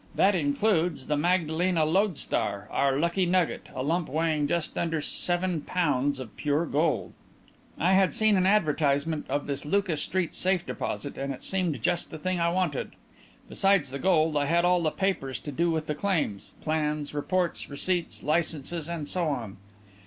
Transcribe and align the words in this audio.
That 0.15 0.33
includes 0.33 1.05
the 1.05 1.15
Magdalena 1.15 1.85
Lodestar, 1.85 2.67
our 2.71 2.97
lucky 2.97 3.27
nugget, 3.27 3.69
a 3.75 3.83
lump 3.83 4.09
weighing 4.09 4.47
just 4.47 4.75
under 4.75 4.99
seven 4.99 5.61
pounds 5.61 6.19
of 6.19 6.35
pure 6.37 6.65
gold. 6.65 7.13
"I 7.77 7.93
had 7.93 8.15
seen 8.15 8.35
an 8.35 8.47
advertisement 8.47 9.27
of 9.29 9.45
this 9.45 9.63
Lucas 9.63 10.01
Street 10.01 10.33
safe 10.33 10.65
deposit 10.65 11.19
and 11.19 11.31
it 11.31 11.43
seemed 11.43 11.83
just 11.83 12.09
the 12.09 12.17
thing 12.17 12.39
I 12.39 12.49
wanted. 12.49 12.93
Besides 13.47 13.91
the 13.91 13.99
gold, 13.99 14.35
I 14.37 14.45
had 14.45 14.65
all 14.65 14.81
the 14.81 14.89
papers 14.89 15.37
to 15.37 15.51
do 15.51 15.69
with 15.69 15.85
the 15.85 15.93
claims 15.93 16.53
plans, 16.61 17.13
reports, 17.13 17.69
receipts, 17.69 18.23
licences 18.23 18.89
and 18.89 19.07
so 19.07 19.27
on. 19.27 19.57